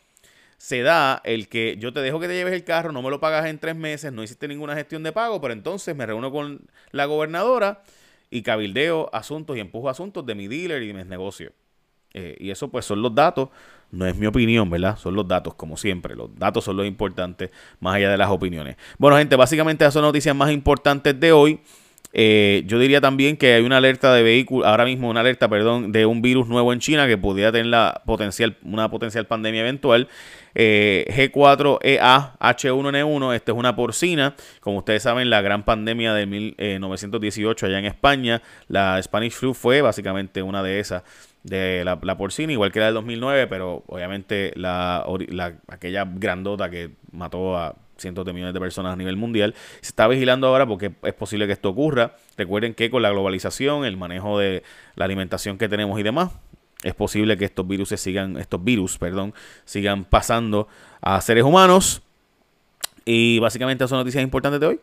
se 0.57 0.81
da 0.81 1.21
el 1.23 1.47
que 1.47 1.77
yo 1.79 1.93
te 1.93 2.01
dejo 2.01 2.19
que 2.19 2.27
te 2.27 2.33
lleves 2.33 2.53
el 2.53 2.65
carro, 2.65 2.91
no 2.91 3.01
me 3.01 3.11
lo 3.11 3.21
pagas 3.21 3.45
en 3.45 3.59
tres 3.59 3.77
meses, 3.77 4.11
no 4.11 4.23
hiciste 4.23 4.49
ninguna 4.49 4.75
gestión 4.75 5.03
de 5.03 5.13
pago, 5.13 5.39
pero 5.39 5.53
entonces 5.53 5.95
me 5.95 6.05
reúno 6.05 6.33
con 6.33 6.67
la 6.91 7.05
gobernadora 7.05 7.81
y 8.29 8.41
cabildeo 8.41 9.09
asuntos 9.13 9.55
y 9.55 9.61
empujo 9.61 9.87
asuntos 9.87 10.25
de 10.25 10.35
mi 10.35 10.49
dealer 10.49 10.83
y 10.83 10.87
de 10.87 10.93
mis 10.93 11.05
negocios. 11.05 11.53
Eh, 12.17 12.37
y 12.39 12.49
eso 12.49 12.69
pues 12.69 12.85
son 12.85 13.01
los 13.01 13.13
datos, 13.13 13.49
no 13.91 14.07
es 14.07 14.15
mi 14.15 14.25
opinión, 14.25 14.69
¿verdad? 14.69 14.97
Son 14.97 15.13
los 15.13 15.27
datos, 15.27 15.53
como 15.55 15.75
siempre. 15.75 16.15
Los 16.15 16.33
datos 16.39 16.63
son 16.63 16.77
los 16.77 16.87
importantes, 16.87 17.51
más 17.81 17.95
allá 17.95 18.09
de 18.09 18.17
las 18.17 18.29
opiniones. 18.29 18.77
Bueno, 18.97 19.17
gente, 19.17 19.35
básicamente 19.35 19.83
esas 19.83 19.95
son 19.95 20.03
noticias 20.03 20.33
más 20.33 20.49
importantes 20.49 21.19
de 21.19 21.33
hoy. 21.33 21.59
Eh, 22.13 22.63
yo 22.67 22.79
diría 22.79 23.01
también 23.01 23.35
que 23.35 23.55
hay 23.55 23.63
una 23.63 23.75
alerta 23.75 24.13
de 24.13 24.23
vehículo, 24.23 24.65
ahora 24.65 24.85
mismo 24.85 25.09
una 25.09 25.19
alerta, 25.19 25.49
perdón, 25.49 25.91
de 25.91 26.05
un 26.05 26.21
virus 26.21 26.47
nuevo 26.47 26.71
en 26.71 26.79
China 26.79 27.05
que 27.05 27.17
podría 27.17 27.51
tener 27.51 27.65
la 27.65 28.01
potencial, 28.05 28.55
una 28.63 28.89
potencial 28.89 29.27
pandemia 29.27 29.59
eventual. 29.59 30.07
G4EA 30.55 32.37
H1N1, 32.39 33.35
esta 33.35 33.51
es 33.51 33.57
una 33.57 33.75
porcina, 33.75 34.37
como 34.61 34.77
ustedes 34.77 35.03
saben, 35.03 35.29
la 35.29 35.41
gran 35.41 35.65
pandemia 35.65 36.13
de 36.13 36.25
1918 36.25 37.65
allá 37.65 37.79
en 37.79 37.83
España, 37.83 38.41
la 38.69 39.03
Spanish 39.03 39.33
flu 39.33 39.53
fue 39.53 39.81
básicamente 39.81 40.41
una 40.41 40.63
de 40.63 40.79
esas 40.79 41.03
de 41.45 41.85
la, 41.85 42.17
porcina, 42.17 42.51
igual 42.51 42.71
que 42.71 42.79
la 42.79 42.87
del 42.87 42.95
2009, 42.95 43.47
pero 43.47 43.83
obviamente 43.85 44.51
la, 44.55 45.05
aquella 45.67 46.03
grandota 46.05 46.71
que 46.71 46.91
mató 47.11 47.55
a 47.55 47.75
cientos 47.97 48.25
de 48.25 48.33
millones 48.33 48.53
de 48.53 48.59
personas 48.59 48.93
a 48.93 48.95
nivel 48.95 49.15
mundial. 49.15 49.53
Se 49.81 49.89
está 49.89 50.07
vigilando 50.07 50.47
ahora 50.47 50.65
porque 50.65 50.91
es 51.03 51.13
posible 51.13 51.45
que 51.45 51.53
esto 51.53 51.69
ocurra. 51.69 52.15
Recuerden 52.35 52.73
que 52.73 52.89
con 52.89 53.03
la 53.03 53.11
globalización, 53.11 53.85
el 53.85 53.95
manejo 53.95 54.39
de 54.39 54.63
la 54.95 55.05
alimentación 55.05 55.57
que 55.59 55.69
tenemos 55.69 55.99
y 55.99 56.03
demás, 56.03 56.31
es 56.83 56.95
posible 56.95 57.37
que 57.37 57.45
estos 57.45 57.67
virus 57.67 57.89
sigan, 57.89 58.37
estos 58.37 58.63
virus, 58.63 58.97
perdón, 58.97 59.33
sigan 59.65 60.03
pasando 60.03 60.67
a 60.99 61.21
seres 61.21 61.43
humanos. 61.43 62.01
Y 63.05 63.37
básicamente 63.37 63.83
esas 63.83 63.91
son 63.91 63.99
noticias 63.99 64.23
importantes 64.23 64.59
de 64.59 64.65
hoy. 64.65 64.79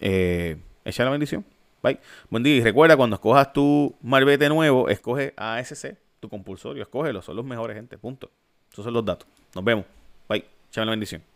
Eh, 0.00 0.56
echa 0.84 1.04
la 1.04 1.10
bendición. 1.10 1.42
Bye. 1.82 1.98
Buen 2.30 2.42
día. 2.42 2.56
Y 2.56 2.60
recuerda, 2.62 2.96
cuando 2.96 3.14
escojas 3.14 3.52
tu 3.52 3.94
marbete 4.02 4.48
nuevo, 4.48 4.88
escoge 4.88 5.34
ASC, 5.36 5.96
tu 6.20 6.28
compulsorio. 6.28 6.82
Escógelo. 6.82 7.22
Son 7.22 7.36
los 7.36 7.44
mejores, 7.44 7.76
gente. 7.76 7.98
Punto. 7.98 8.30
Esos 8.70 8.84
son 8.84 8.94
los 8.94 9.04
datos. 9.04 9.28
Nos 9.54 9.64
vemos. 9.64 9.84
Bye. 10.28 10.44
Chao 10.70 10.84
la 10.84 10.92
bendición. 10.92 11.31